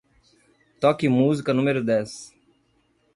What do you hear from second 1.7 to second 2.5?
dez.